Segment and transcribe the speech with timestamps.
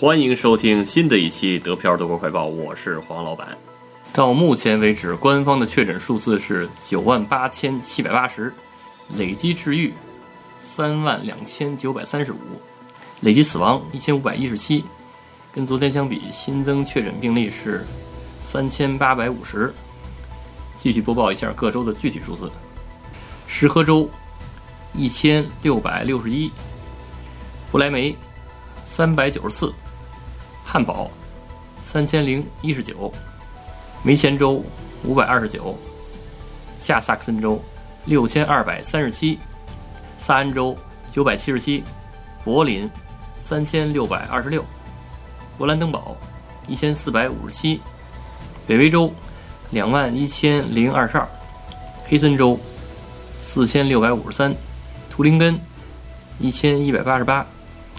[0.00, 3.58] 欢迎收听新的一期德漂德国快报，我是黄老板。
[4.12, 8.54] 到目前为止，官方的确诊数字是九万八千七百八十，
[9.16, 9.92] 累计治愈
[10.64, 12.38] 三万两千九百三十五，
[13.22, 14.84] 累计死亡一千五百一十七。
[15.50, 17.84] 跟昨天相比，新增确诊病例是
[18.40, 19.74] 三千八百五十。
[20.76, 22.48] 继续播报一下各州的具体数字：
[23.48, 24.08] 石河州
[24.94, 26.52] 一千六百六十一，
[27.72, 28.16] 不来梅
[28.86, 29.74] 三百九十四。
[30.70, 31.10] 汉堡，
[31.80, 33.10] 三千零一十九；
[34.02, 34.62] 梅前州
[35.02, 35.74] 五百二十九；
[36.76, 37.58] 下萨克森州
[38.04, 39.38] 六千二百三十七；
[40.18, 40.76] 萨恩州
[41.10, 41.82] 九百七十七；
[42.44, 42.88] 柏林
[43.40, 44.60] 三千六百二十六；
[45.58, 46.14] 勃兰登堡
[46.66, 47.80] 一千四百五十七；
[48.66, 49.10] 北威州
[49.70, 51.26] 两万一千零二十二；
[52.06, 52.60] 黑森州
[53.40, 54.52] 四千六百五十三；
[55.08, 55.58] 图林根
[56.38, 57.42] 一千一百八十八；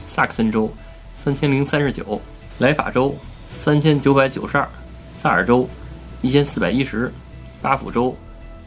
[0.05, 0.71] 萨克森州
[1.17, 2.21] 三千零三十九。
[2.59, 3.15] 莱法州
[3.47, 4.67] 三千九百九十二，
[5.17, 5.65] 萨尔州
[6.21, 7.09] 一千四百一十，
[7.61, 8.13] 巴甫州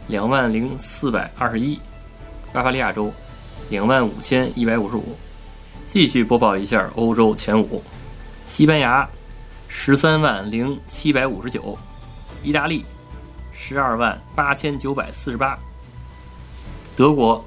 [0.09, 1.79] 两万零四百二十一，
[2.55, 3.13] 巴伐利亚州
[3.69, 5.15] 两万五千一百五十五。
[5.87, 7.83] 继续播报一下欧洲前五：
[8.47, 9.07] 西班牙
[9.69, 11.77] 十三万零七百五十九，
[12.43, 12.87] 意大利
[13.53, 15.59] 十二万八千九百四十八，
[16.97, 17.45] 德国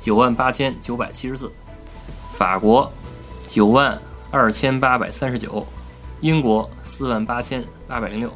[0.00, 1.52] 九万八千九百七十四，
[2.36, 2.92] 法国
[3.46, 3.96] 九万
[4.32, 5.64] 二千八百三十九。
[6.20, 8.32] 英国四万八千八百零六，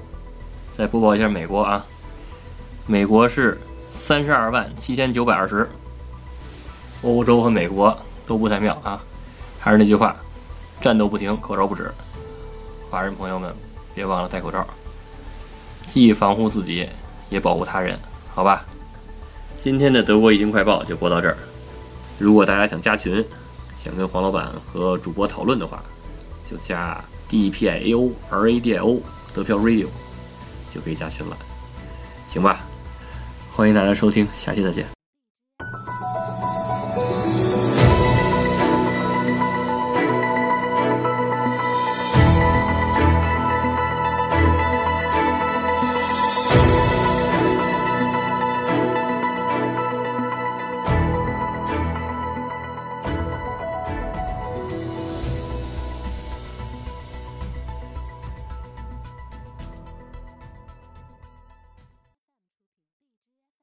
[0.76, 1.84] 再播报一下美国啊，
[2.86, 3.58] 美国是
[3.90, 5.68] 三十二万七千九百二十。
[7.02, 9.00] 欧洲和美国都不太妙啊，
[9.60, 10.16] 还是那句话，
[10.80, 11.90] 战斗不停，口罩不止。
[12.90, 13.54] 华人朋友们
[13.94, 14.66] 别忘了戴口罩，
[15.86, 16.88] 既防护自己，
[17.30, 17.98] 也保护他人，
[18.34, 18.64] 好吧？
[19.56, 21.36] 今天的德国疫情快报就播到这儿。
[22.18, 23.24] 如果大家想加群，
[23.76, 25.82] 想跟黄老板和主播讨论的话，
[26.44, 27.02] 就加。
[27.28, 29.00] D E P I A O R A D I O
[29.34, 29.88] 得票 Radio
[30.74, 31.36] 就可以加群了，
[32.26, 32.64] 行吧？
[33.52, 34.97] 欢迎大家收听，下期再见。